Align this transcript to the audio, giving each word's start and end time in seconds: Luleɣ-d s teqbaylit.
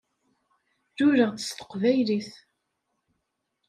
Luleɣ-d 0.97 1.39
s 1.47 1.49
teqbaylit. 1.51 2.31